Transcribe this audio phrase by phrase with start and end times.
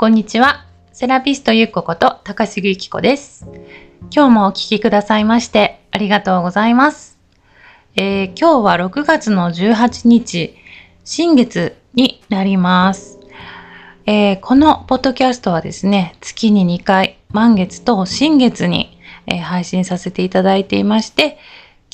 [0.00, 0.64] こんにちは。
[0.94, 3.46] セラピストゆっここと高杉ゆき子です。
[4.10, 7.18] 今日もお聞きくださいましてありがとうございます。
[7.96, 10.56] えー今日は6月の18日、
[11.04, 13.18] 新月になります。
[14.06, 21.36] えーこのポッドキャストはですね、月に2回、満月と新月に、えー配信させていただいていまして、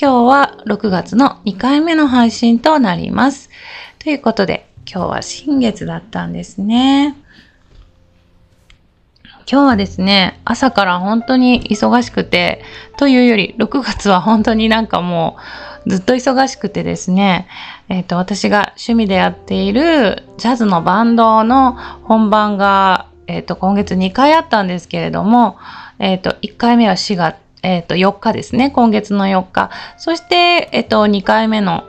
[0.00, 3.50] 今日は6月の2回目の配信となります。
[3.98, 7.16] ということで、今日は新月だったんですね。
[9.48, 12.64] 今日はですね、朝から本当に忙しくて、
[12.98, 15.37] というより、6月は本当になんかも
[15.87, 17.46] うずっと忙しくてですね、
[17.88, 25.59] えっ、と、私が趣味でやっているジャズのバンドの本番が、えっ、と、今月2回あったんですけれども、
[26.01, 29.70] えっ、と、1回目は4月、えっ、と、4日ですね、今月の4日。
[29.96, 31.84] そして、えっ、と、2回目の、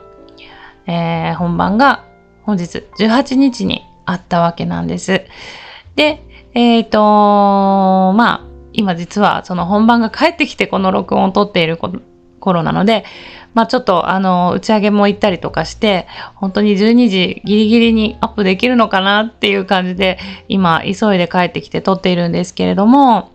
[0.86, 2.04] えー本番が
[2.44, 5.26] 本日18日にあったわけなんです。
[5.96, 6.22] で、
[6.54, 11.78] えっ、と、まあ、今実はその本番が帰ってきてこの録音を撮っている
[12.40, 13.04] 頃なので、
[13.54, 20.18] まあちょっとあの、打ち上げも行ったりとかして、本当に12時ギリギリにアップできるのかなっていう感じで、
[20.48, 23.32] 今急いで帰ってきて撮っているんですけれども、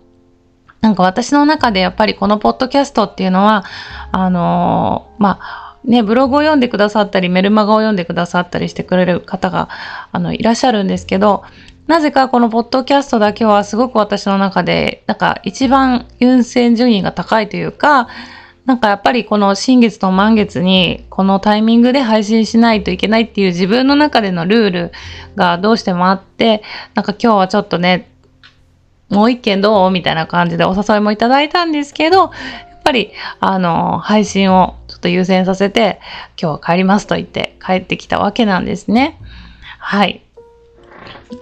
[0.82, 3.64] なんか私の中でやっぱりこのポッドキャストっていうのは、
[4.12, 9.70] あのまあ、ね、ブログを読んでくださったり、メルマガを読んでくださったりしてくれる方が、
[10.12, 11.44] あの、いらっしゃるんですけど、
[11.88, 18.08] なぜかこのポッドキャストだけはすごく私の中で、なんか一番優先順位が高いというか、
[18.66, 24.92] なんかやっぱりこの新月と満月にこのタイミングで配信しないといけないっていう自分の中でのルール
[25.36, 28.10] がどうしてもあって、なんか今日はちょっとね、
[29.10, 32.32] もう一件どうみたいな感じでお誘いもいただいたんですけど、やっ
[32.84, 36.00] ぱり、あの、配信をちょっと優先させて、
[36.42, 39.20] 今日は帰りますと言って帰ってきたわけなんですね。
[39.78, 40.22] はい。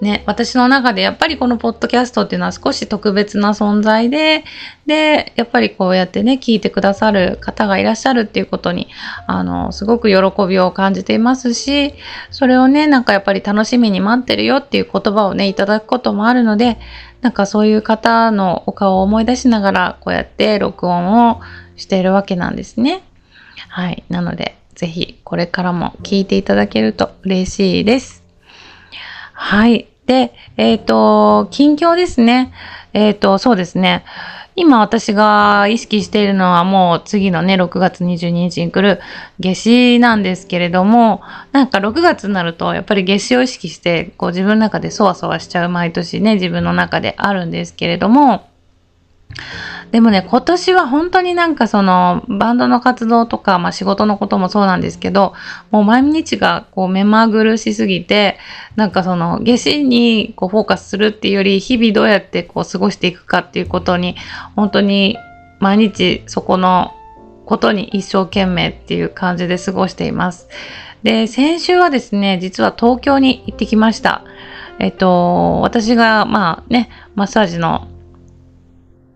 [0.01, 4.43] ね、私の中でやっぱりこのポッドキャストっていうのは少し特別な存在で、
[4.85, 8.87] で、やっぱりこうやってね、聞いてくださる方がいらっしゃるっていうことに、
[9.27, 11.93] あの、すごく喜びを感じていますし、
[12.31, 16.79] それをね、なんかやっぱり楽しみに待ってるよっていう言葉をね、いただくこともあるので、
[17.21, 21.41] なんかそういう方のお顔を思い出しながら、こうやって録音を
[21.75, 23.03] しているわけなんですね。
[23.69, 24.03] はい。
[24.09, 28.20] なので、ぜひこれからも聞いていただけると嬉しいです。
[29.43, 29.87] はい。
[30.05, 32.53] で、えっ、と、近況ですね。
[32.93, 34.05] えっ、と、そうですね。
[34.55, 39.01] 今私が意識しているのはもう次のね、6月22日に来る
[39.39, 41.21] 夏至なんですけれども、
[41.53, 48.47] なんか6月になるとやっぱり夏至を意識して、こう自分の中でそわそわしちゃう毎年ね、自分の中であるんですけれども、
[49.91, 55.33] でもね、今年は本当になんかそのバンドの活動とか、まあ仕事のこともそうなんですけど、
[55.69, 58.37] もう毎日がこう目まぐるしすぎて、
[58.77, 64.15] なんかその夏至にこうフォーカスするっていうより、日々どうやってこう過ごしていくかっていうことに、
[64.55, 65.17] 本当に
[65.59, 66.93] 毎日そこの
[67.45, 70.47] ことに一生懸命っていう感じで過ごしています。
[71.03, 74.23] で、先週はですね、実は東京に行ってきました。
[74.79, 77.87] えっと、私がまあね、マッサージの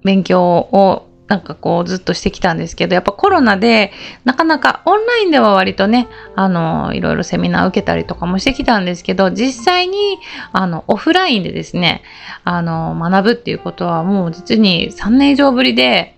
[0.05, 3.91] 勉強をなんかこうずっとしてきたんですけど、やっぱコロナで
[4.25, 10.19] なかなかオンラインでは割とね、あの、いろいろセミナー受けたりとかもしてきたんですけど、実際に
[10.51, 12.03] あの、オフラインでですね、
[12.43, 16.15] あの、学ぶっていうことはもう実に3年以上ぶりで、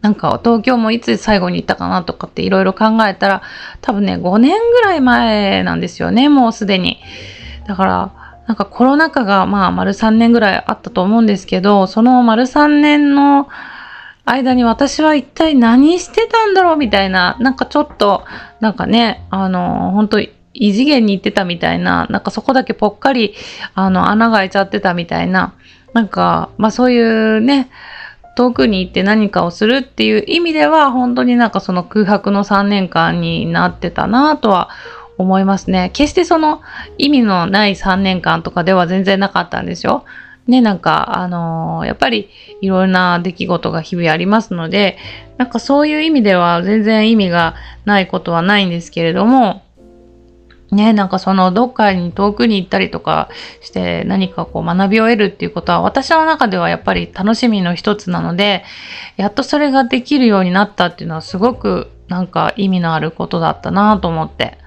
[0.00, 3.42] なんか東京もいつ最後に行ったかなとかっていろいろ考えたら、
[3.82, 7.00] 多分ね、5年ぐらい前なんですよね、もうすでに。
[7.66, 13.48] だから、なんかコロナ禍がまあ丸3年ぐらいあったと思うんですけど、その丸3年の
[14.24, 18.24] 間に私は一体何してたんだろうみたいな、なんかちょっと、
[18.60, 20.30] なんかね、あの、本当異
[20.72, 23.34] 次元に行ってたみたいな、なんかそこだけぽっかり、
[23.74, 25.54] あの、穴が開いちゃってたみたいな、
[25.92, 27.70] なんか、まあそういうね、
[28.36, 34.68] 遠くに行って何かをするっていう意味では、本当になんかその空白の3年間になってたなとは
[35.18, 35.90] 思いますね。
[35.92, 36.60] 決してその
[36.98, 40.04] 意味のない3年間とかでは全然なかったんですよ。
[40.46, 42.30] ね、なんか、あのーやっぱり
[42.60, 44.96] いろんな出来事が日々ありますので、
[45.38, 49.62] なんかそういう意味では全然意味がないことはないんですけれども、
[50.70, 53.28] ね、なんかそのどっかに遠くに行ったりとか
[53.60, 58.64] して何かこう学びを得るっていうことは私の中ではやっぱり楽しみの一つなので、
[59.16, 64.58] やっとそれができるようになったっていうのはすごくなんか意味のあることだったなと思って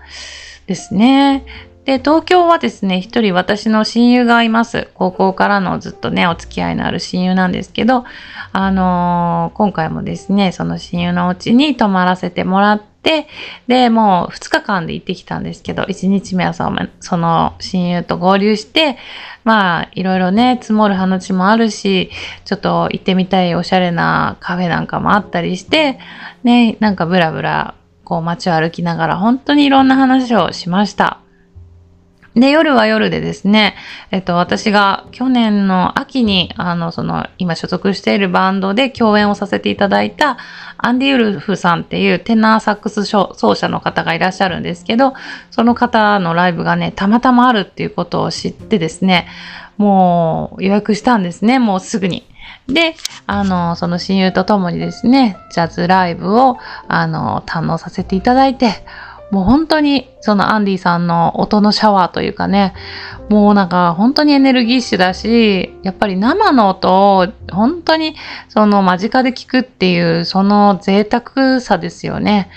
[0.68, 1.46] ですね。
[1.90, 4.90] で、東京はですね、一人私の親友がいます。
[4.94, 8.04] 高校からのずっとね、お付き合いのある親友なんですけど、
[8.52, 13.28] あのー、今回もですね、その親友のお家に泊まらせてもらって、
[13.68, 16.70] で、もう2日間で行ってきたんですけど、1日目はそ
[17.18, 18.98] の親友と合流して、
[19.44, 22.12] まあ、いろいろね、積もる話もあるし、
[22.46, 25.98] ちょっと行ってみたいおしゃれなカフェなんかもあったりして、
[26.44, 27.74] ね、なんかブラブラ、
[28.10, 31.20] こう街を歩きながら本当にいろんな話をしました。
[32.36, 33.76] で、夜は夜でですね、
[34.12, 40.38] えっと、私が去年の秋に、あの、その、今所属しているバンドで共演をさせていただいた、
[40.78, 45.14] アンディ・ウルフさんっていうテナーサックス奏者の方がいらっしゃるんですけど、
[45.52, 49.28] その方のライブがね、たまたまあるっていうことを知ってですね、
[49.78, 52.26] もう予約したんですね、もうすぐに。
[52.74, 52.96] で、
[53.28, 56.58] あの、その親友と共にですね、ジャズライブを、
[56.88, 58.84] あの、堪能させていただいて、
[59.32, 62.74] もう本当にそのアンディさんの音のシャワーというかね、
[63.30, 68.16] もうなんか本当にエネルギッシュだし、やっぱり生の音を本当に
[68.48, 72.50] その間近で聞くっていうその贅沢さですよね。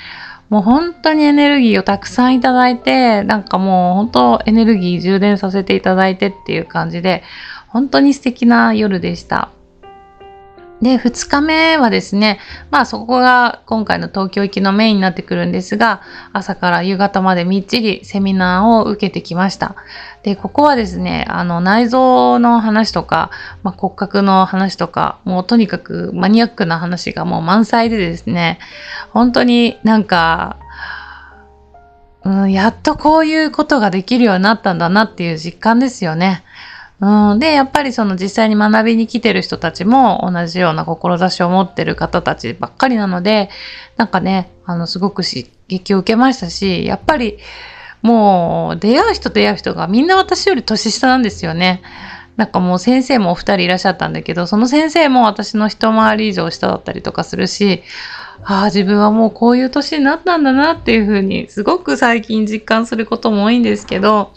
[0.49, 7.23] もう本当にエネルギーをたくさんいただいて、なんかもう本当エネルギー充電させていただいてっていう感じで、
[7.69, 9.51] 本当に素敵な夜でした。
[10.83, 12.41] で、2日目はですね、
[12.73, 16.03] まあそこが今回の東京行きのメインになってくるんですが、
[16.33, 19.77] 朝から夕方までみっちりセミナーを受けてきました。
[20.25, 23.31] で、ここはですね、あの内臓の話とか、
[23.63, 28.59] まあ、骨格の話とか、もうとにかくマニアックな話がもう満載でですね、
[29.11, 30.57] 本当になんか、
[32.25, 36.43] うん、やっとこういうことができるようになったんだなっていう実感ですよね。
[37.03, 43.51] うん、で、やっぱりその実際に学びに来てる人たちも同じような志を持ってる方たちばっかりなので、
[43.97, 47.39] なんかね、あの、すごく刺激を受けましたし、やっぱり
[48.03, 51.83] もう出会う人出会う人がみんな私より年下なんですよね。
[52.37, 57.83] なんかもう先生もお二人いらっしゃったんだけど、その先生も私の一回り以上下だったりとかするし、
[58.45, 64.33] ああ、自分はもうこういう年になったんだなっていうふうに、すごく最近実感することも多いんですけど、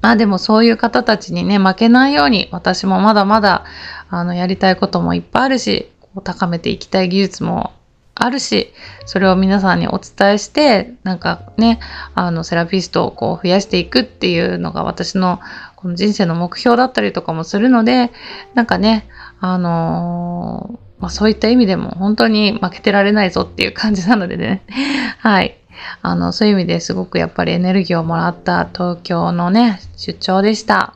[0.00, 3.64] まあでもそういう方たちにね、負けないように、私もまだまだ、
[4.10, 7.72] あの、やりたいこともいっぱいあるし、こう高めていきたい技術も
[8.14, 8.72] あるし、
[9.06, 11.80] それを皆さんにお伝えして、なんかね、
[12.14, 15.40] あの、セラピストをこう増やしていくっていうのが私の
[15.76, 18.10] この人生の目標だったりとかもするので、
[18.54, 19.08] なんかね、
[19.40, 24.62] あのー、まあ、そういった意味でも本当に負けてられないぞっていう感じなのでね。
[25.18, 25.57] はい。
[26.02, 30.94] あの、そういう意味ですごくやっぱりエネルギーをもらった東京のね、出張でした。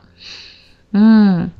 [0.93, 1.53] うん。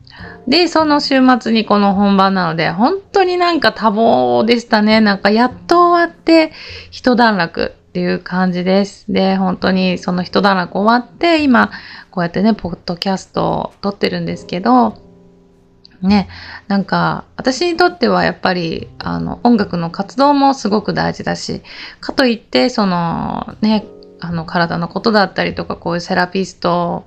[0.48, 5.02] で、その週末にこの本番なので、本当になんか多忙でしたね。
[5.02, 6.52] なんかやっと終わって
[6.92, 9.12] 一段落っていう感じです。
[9.12, 11.72] で、本当にその一段落終わって、今、
[12.12, 14.98] こうやってね、ポッドキャストを撮ってるんですけど、
[16.04, 16.28] ね、
[16.68, 21.62] なんか私にとってはやっぱりあの音楽の活動もすごく大事だし
[22.02, 23.86] かといってそのね
[24.20, 27.06] あの体のことだったりとかこういうセラピスト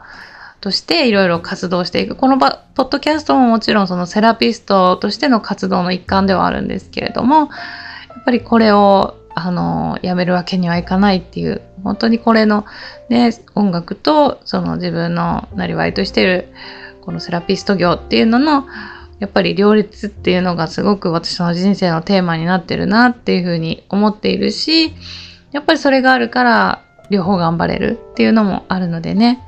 [0.63, 7.45] としていろいろ活動していくこのポッドキャストももちろんそのセラピストとしての活動の一環ではあるんですけれどもや
[8.19, 12.65] っぱりこれをあのやめるわけにはいかないっていう本当にこれの
[13.11, 16.49] ね音楽とその自分のなりわいとしている
[17.07, 18.67] このセラピスト業っていうのの
[19.21, 24.93] やっぱり両立っていうのがすごく私の人生のテーマになってるなっていうふうに思っているし
[25.53, 29.41] やっぱりそれがあるから両方頑張れるっていうのもあるのでね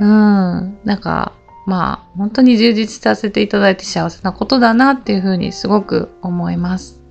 [0.00, 1.32] うんなんか
[1.66, 7.02] まあ本当に充実させていただいて幸せなことだなっていうふうにすごく思います。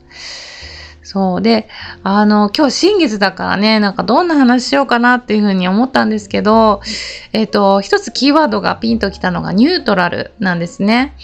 [1.16, 1.70] そうで、
[2.04, 6.82] あの、今日新月だからね、なんかどんな話しようかなっていうふうに思ったんですけど、
[7.32, 11.16] えっ、ー、と、一つキーワードがピンときたのがニュートラルなんですね。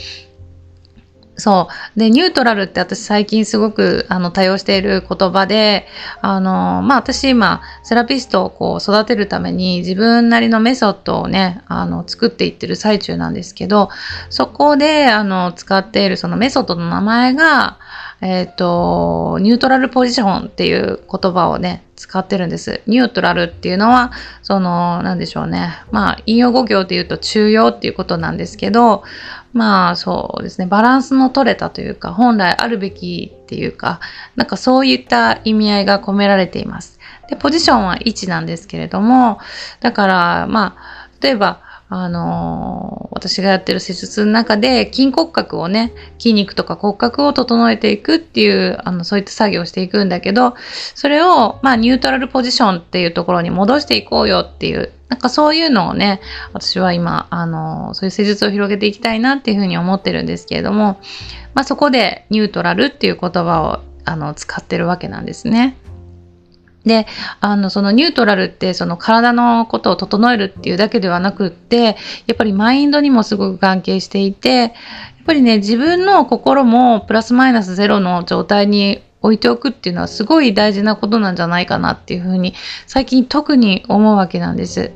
[1.36, 2.00] そう。
[2.00, 5.88] で、ニュートラルって私最近すごくあの多用している言葉で、
[6.22, 13.90] あの、まあ私今、セラピストをこう育てるために自分なりのメソッドをね、あの、作っていってる最中なんですけど、
[14.30, 17.78] そこであの、使っているそのメソッドの名前が、
[18.22, 22.82] えっ、ー、と、ニュートラルポジションっていう言葉をね、使ってるんです。
[22.86, 24.12] ニュートラルっていうのは、
[24.44, 25.84] その、なんでしょうね。
[25.92, 29.04] まあ、引用語行で言うと中庸っていうことなんですけど、
[29.54, 34.00] まあそうですね、バランスの取れたというか、本来あるべきっていうか、
[34.36, 37.00] なんかそういった意味合いが込められています。
[37.28, 39.40] で、ポジションは位置なんですけれども、
[39.82, 41.60] だから、まあ、例えば、
[41.94, 50.56] あのー、私がやってる施術の中で筋骨格をね、筋肉とか骨格を整えていくっていう、あの、そういった作業をしていくんだけど、
[50.96, 56.22] それを、まあ、ニュートラルポジションっていうところに戻していこうよっていう、なんかそういうのをね、
[56.54, 61.02] 私は今、あの、そういう施術を広げていきたいなっていうふうに思ってるんですけれども、
[61.54, 65.76] まあそこでニュートラルっていう言葉をあの使ってるわけなんですね。
[66.86, 67.06] で、
[67.40, 74.72] あの、そのニュートラルってその体のことを整えるっていうだけではなくって、やっぱりマインドにもすごく関係していて、やっ
[75.26, 82.54] ぱりね、自分の心もプラスマイナスゼロの状態に置いておくっていうのはすごい大事なことなんじゃないかなっていうふうに
[82.88, 84.92] 最近特に思うわけなんです。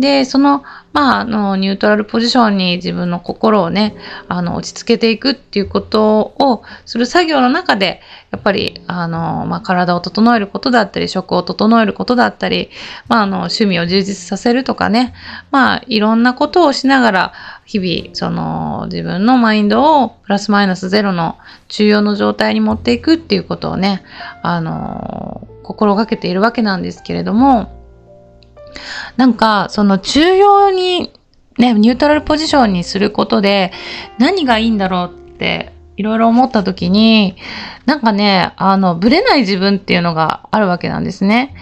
[0.00, 3.94] で、その、まあ、あの、ニュートラルポジションに自分の心をね、
[4.28, 8.00] あの、落ち着けていくっていうことをする作業の中で、
[8.30, 12.70] やっぱり、あの、まあ、体を整えることだったり、食を整えることだったり、
[13.08, 15.12] まあ、あの、趣味を充実させるとかね、
[15.50, 17.32] まあ、いろんなことをしながら、
[17.70, 24.02] 日々、その、自分のマインドをプラスマイナスゼロの中央の状態に持っていくっていうことをね、
[24.42, 27.70] あの、心がけているわけなんですけれども、
[29.16, 31.12] なんか、その中央に、
[31.58, 33.70] ね、ニュートラルポジションにすることで
[34.18, 37.36] 何がいいんだろうっていろいろ思った時に、
[37.86, 41.54] なんかね、あの、ブレない自分っていうのがあるわけなんですね。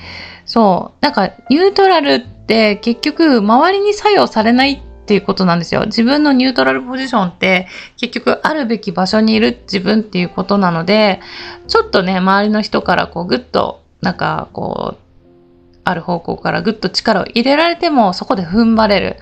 [0.47, 1.05] そう。
[1.05, 5.87] なんか、ニュートラルって結局、周りに作用されないっていうことなんですよ。
[5.87, 11.21] 自分のニュートラルポジションって結局あるべき場所にいる自分っていうことなので、
[11.67, 19.17] ちょっとね、周りの人からこうぐっとなんかこうある方向からぐっと力を入れられてもそこで踏ん張れる。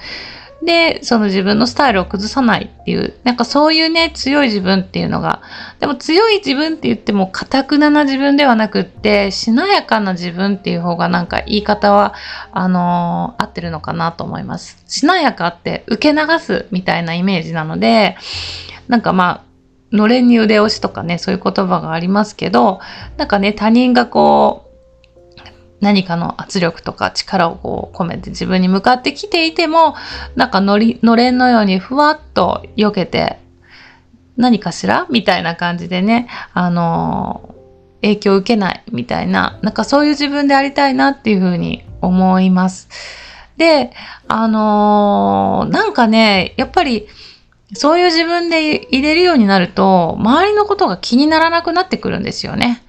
[0.67, 5.41] で、その自分のスタイルを崩さないっていう、なんかそういうね、強い自分っていうのが、
[5.79, 12.15] でも強い自分って言っても、かたくなな自分ではなくって、しなやかな自分っていう方がなんか言い方は、
[12.51, 14.83] あのー、合ってるのかなと思います。
[14.89, 18.17] しなやかって受け流すみたいなイメージなので、
[18.89, 19.45] なんかま
[19.93, 22.81] あ、のれんに腕押しとかね、そういう言葉がありますけど、
[23.19, 24.66] なんかね、他人がこう、
[25.81, 29.95] 何かの圧力とか力をこう込めて自分に向かってきていても、
[30.35, 33.39] なんかのり、のれんのようにふわっと避けて、
[34.37, 35.07] 何かしら？
[35.11, 42.89] みたいな感じでね、あのー、影響を受けないみたいな、なんかそういう自分でありたいなっていうふうに思います。
[43.57, 43.93] で、
[44.29, 47.07] あのー、なんかね、やっぱり、
[47.75, 52.83] そういう自分で入れるようになると、周りのことが気にならなくなってくるんですよね。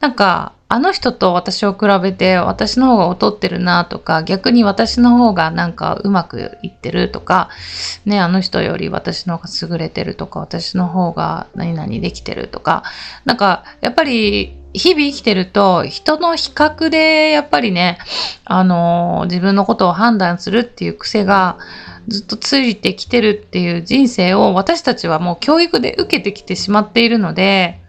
[0.00, 7.48] なんか、あの人と私を比べて私の方が劣ってるなとか、逆に私の方がなんかうまくいってるとか、
[8.04, 12.82] ね、あの人より私の方が優れてるとか、私の方が何々できてるとか、
[13.24, 17.98] なんか、やっぱり日々生きてると人の比較でやっぱりね、
[18.44, 21.56] あの自分のことを判断するっていう癖が
[22.08, 27.83] ずっとついてきてるっていう人生を私たちはもう教育で受けてきてしまっているので、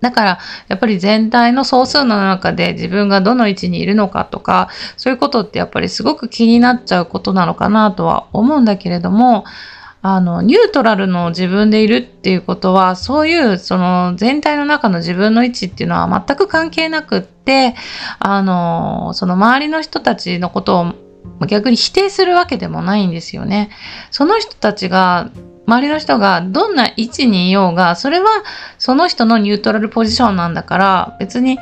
[0.00, 0.38] だから、
[0.68, 9.44] やっぱり全体の総数の中で自分がどの位置にいるのかとか、そういうことってやっぱりすごく気になっちゃうことなのかなとは思うんだけれども、
[10.00, 17.74] あの、ニュートラルの自分でいるっていうことは、そういうその全体の中の自分の位置っていうのは全く関係なくって、
[18.20, 20.80] あの、その周りの人たちのこと
[21.40, 23.70] を逆に否定するわけでもないんですよね。
[24.12, 25.30] その人たちが
[25.68, 28.26] 周りの人がどんな位置にいようが、それは
[28.78, 31.58] その人のニュートラルポジションなんだから、別に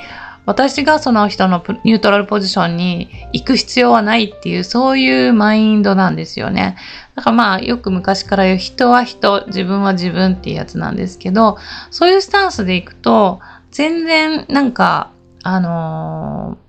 [0.47, 6.77] 私がその人のニュートラルポジションに行く必要はないっていう、そういうマインドなんですよね。
[7.17, 11.59] だからまあ、よく昔から言う人は人、自分は自分っていうやつなんですけど、
[11.91, 13.41] そういうスタンスでいくと、
[13.73, 15.11] 全然なんか、
[15.43, 16.66] あのー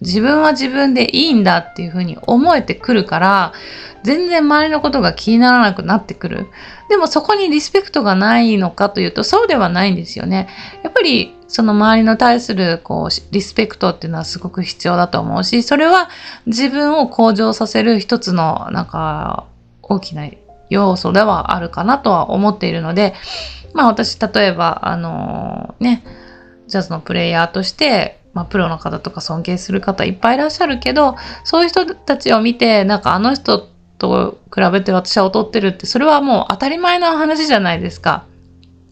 [0.00, 3.52] 自分は自分でいいんだっていうふうに思えてくるから、
[4.04, 6.46] 全然周りのことが気にならなくなってくる。
[6.88, 10.48] でもそこにリスペクトがないのかというとそうではないんですよね。
[10.84, 16.08] やっぱりその周りの対するこうリスペクトっていうのはすごく必要だと思うし、それは
[16.46, 19.46] 自分を向上させる一つのなんか
[19.82, 20.28] 大きな
[20.70, 23.14] 要素ではあるかなとは思っているので、
[23.74, 26.04] まあ私例えばあのね、
[26.68, 33.66] ジャズのプレイヤーとしてまあ、プロの方とか尊敬する方いっぱいいらっしゃるけど、そういう人たちを見て、なんかあの人
[33.98, 38.24] と比べて私は劣ってるって、それはもう当たり前の話じゃないですか。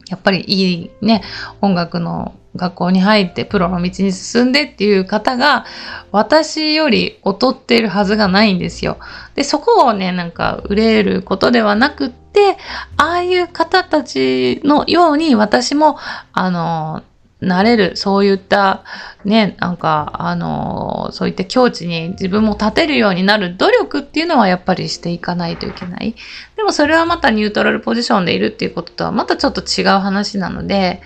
[0.09, 1.23] やっぱりいいね、
[1.61, 5.65] 音楽の学校に入ってプロの道に進んでっていう方が
[6.11, 8.99] 私より劣ってるはずがないんですよ。
[9.37, 12.57] で、そこをね、なんか憂えることではなくって、
[12.97, 15.99] ああいう方たちのように私も、
[16.33, 17.05] あの、
[17.40, 18.83] なれる、そういった、
[19.25, 26.14] ね、なんか、あの、そういった境地に自分も立てるようになる努力っていうのはやっぱりしていかないといけない。
[26.57, 31.02] でもそれはまたニュートラルポジションでいるっていうこととはまたちょっと違う話なので、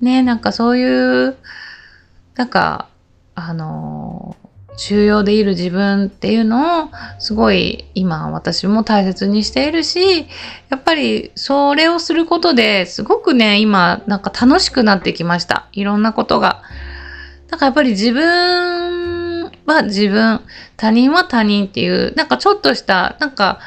[0.00, 1.36] ね、なんかそういう、
[2.36, 2.88] なんか、
[3.34, 4.36] あの、
[4.76, 6.88] 重要でいる自分っていうのを
[7.18, 10.26] すごい今私も大切にしているし、
[10.70, 15.66] やっぱりそれをすることですごくね、今なんか楽しくなってきました。
[15.72, 16.62] いろんなことが。
[17.48, 20.40] だかやっぱり自分は自分、
[20.76, 23.60] 他人は他人っていう、なんかちょっとした、なんか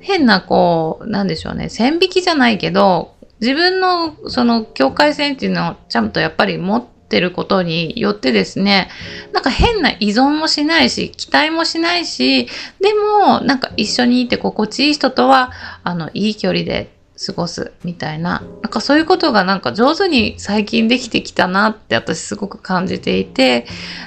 [0.00, 8.90] 変なこう、なんでしょうね、線引きじゃないけど、自分のその境界線っていうのをちゃんとやっぱり持ってってることによってですね、
[9.32, 12.46] なんか変な依存もしないし、期待もしないし、
[12.80, 15.52] でもなんか一緒にいて心地いい人とは、
[15.84, 16.90] あの、いい距離で
[17.24, 23.66] 過ごすみたいな、なんかそういうことがなんか上手に最近できてきたなって私すごく感じていて、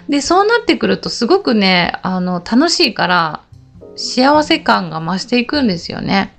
[0.10, 3.42] で、そうなってくるとすごくね、あの、楽しいから
[3.96, 6.36] 幸せ感が増していくんですよね。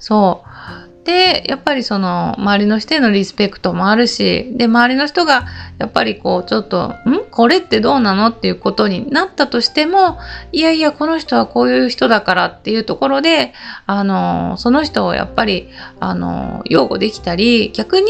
[0.00, 0.42] そ
[0.88, 0.91] う。
[1.04, 5.46] で、やっぱりその周りの人へのリスペクトもあるし、で、周りの人が
[5.78, 7.24] やっぱりこうちょっと、ん？
[7.28, 8.28] これってどうなの？
[8.28, 10.18] っていうことになったとしても、
[10.52, 13.52] いやいや、この人はこういう人だからっていうところで、
[13.86, 18.06] あの、その人をやっぱり、あの、擁護できたり、逆に、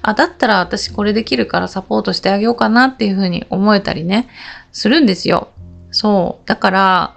[0.00, 4.28] あ、だったら私これできるからサポートしてあげようかなっていうふうに思えたりね、
[4.72, 5.48] するんですよ。
[5.90, 6.48] そう。
[6.48, 7.14] だから、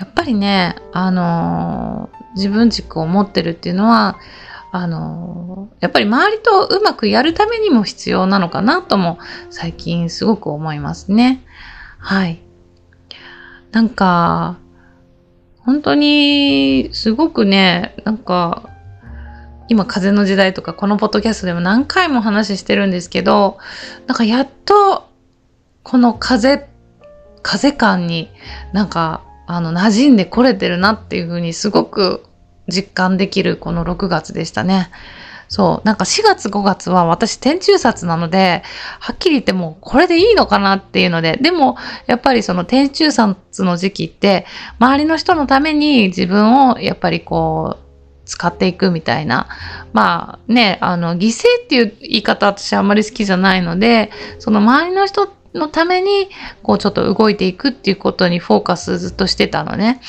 [0.00, 4.16] やっぱりね、あの、自分軸を持ってるっていうのは、
[4.76, 9.18] あのやっぱり周りとうまくやるためにも必要なのかなとも
[9.48, 11.42] 最近すごく思いますね。
[11.98, 12.42] はい。
[13.72, 14.58] なんか、
[15.58, 18.68] 本当にすごくね、なんか、
[19.68, 23.56] 今風の時代とかこのポッドキャストでも何回も話してるんですけど、
[24.06, 25.08] なんかやっと
[25.82, 26.68] この風、
[27.42, 28.30] 風感に
[28.74, 32.24] なんかあの馴染んでこれてるなっていうふうにすごく
[32.68, 34.90] 実感できるこの6月でしたね。
[35.48, 35.86] そう。
[35.86, 38.62] なんか4月5月は私天中札なので、
[38.98, 44.46] はっきり言ってもうこれでいいのかなっていうので、でもやっぱりその天中札の時期って
[44.78, 47.86] 周りの人のために自分をやっぱりこう
[48.24, 49.48] 使っていくみたいな。
[49.92, 56.28] まあね、あの犠牲っていう言い方私あんまり好きじゃないので、その周りの人のために
[56.62, 60.00] こうちょっと動いていくっていうことにフォーカスずっとしてたのね。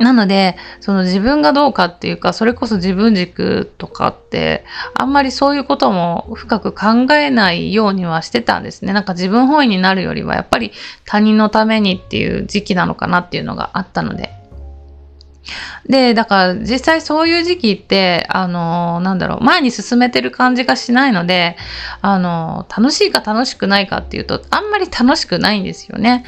[0.00, 4.64] なので、その自分がどうかっていうか、それこそ自分軸とかって、
[4.94, 8.92] あんまりそういうことも深く考えないようにはしてたんですね。
[8.92, 10.72] なんか自分本位になるよりは、やっぱり
[11.04, 14.30] 他人のためにっていう時期なのかなっていうのがあったので。
[15.86, 21.56] で、だから実際そういう時期って、あの、なんだろう、前に進めてる感じがしないので、
[22.00, 26.24] あの、楽しいか楽しくないかっていうと、あんまり楽しくないんですよね。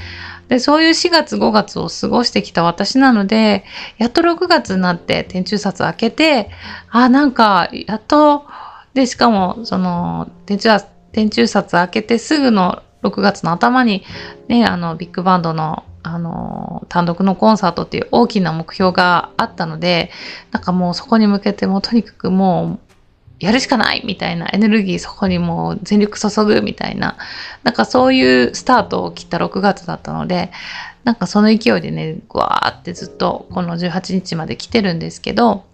[0.48, 3.64] で、そういう4月5月を過ごしてきた私なので、
[3.98, 6.50] やっと6月になって天中札開けて、
[6.90, 8.44] あ、なんか、やっと、
[8.94, 14.04] で、しかも、その、天中札、天中札開けてすぐの6月の頭に、
[14.48, 20.10] ね、あの、ビッグバンドの、あの、単独のコンサートっていう大きな目標があったので、
[20.52, 22.85] なんかもうそこに向けてもうとにかくもう
[23.38, 27.16] やるしかないみたいなエネルギーそこにもう全力注ぐみたいな、
[27.64, 30.50] なんかそういうスタートを切った6月だったので、
[31.04, 35.64] なんかその勢いでね、ぐわーってずっとこの18日まで来てるんですけど、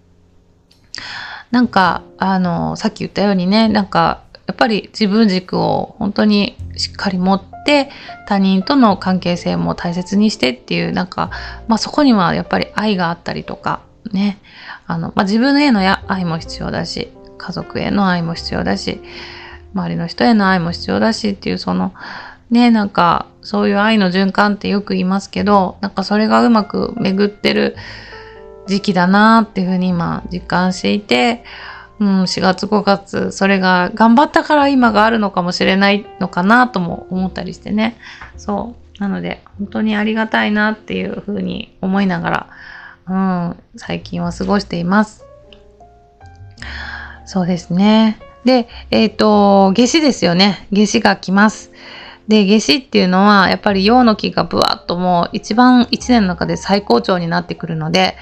[1.51, 7.91] なんか、あの、さっき言ったようにね、なんか、やっぱり自分軸を本当にしっかり持って
[8.27, 11.31] 他人との関係性も大切にしてっていうなんか、
[11.69, 13.81] まあ、そこにはやっぱり愛があったりとか
[14.13, 14.39] ね
[14.87, 19.01] あの、まあ、自分への愛も必要だし家族への愛も必要だし
[19.75, 21.93] 周りの人への愛も必要だしっていうその
[22.51, 27.77] ねなんかそういう愛の循環ってよく言いますけどなんかそれがうまく巡ってる
[28.67, 31.43] 時期だなっていうふうに今実感していて、
[31.99, 37.97] うん、4月5月それが頑張ったから今があるのかもしれないのかなとも思ったりしてね
[38.37, 42.49] そうなので本当にありがたいなっていうふうに思いなが
[43.09, 45.25] ら、うん、最近は過ごしています。
[47.33, 48.19] そうですね。
[48.45, 50.67] で、えっ、ー、と、夏至ですよね。
[50.71, 51.71] 夏至が来ます。
[52.29, 58.19] で、夏至っていうのは、やっぱり陽の木がブワッともう一番一年の中で最高潮になってくるので、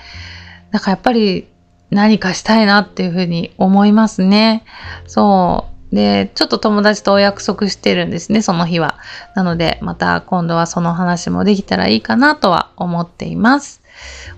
[0.70, 1.48] だからやっぱり
[1.90, 4.62] 何かしたいなっていうふうに思いますね。
[5.08, 5.96] そう。
[5.96, 8.96] で、ちょっと友達とお約束してるんですね、その日は。
[9.34, 13.82] なので、また今度はその話もできたらいいかなとは思っています。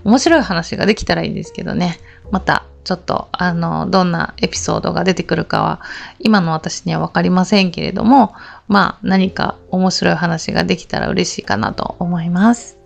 [0.03, 1.99] 面白い話ができたらいいんですけどね。
[2.31, 5.81] またちょっとあのどんなエピソードが出てくるかは
[6.19, 8.33] 今の私には分かりませんけれども
[8.67, 12.77] まあ何か面白い話ができたら嬉しいかなと思います。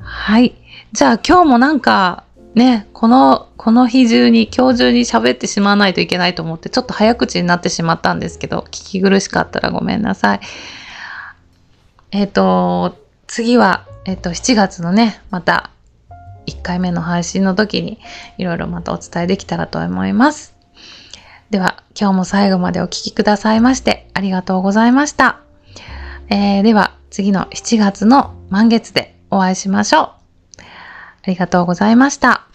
[0.00, 0.54] はい。
[0.92, 10.40] じゃあ今日もなんかね、この、この日中に、今日中に喋ってしまわないといけないと思って、ちょっと早口になってしまったんですけど、聞き苦しかったらごめんなさい。
[12.10, 15.70] えっ、と、次は、えっ、と、7月のね、また
[16.46, 17.98] 1回目の配信の時に
[18.38, 20.54] いろいろまたお伝えできたらと思います。
[21.50, 25.40] では、今日も最後までお聴きくださいましてありがとうございました。
[26.28, 30.02] えー、では、次の7月の満月でお会いしましょう。
[30.02, 30.14] あ
[31.26, 32.46] りがとうございました。